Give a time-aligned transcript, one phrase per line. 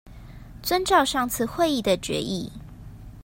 [0.63, 2.49] 遵照上次會議的決議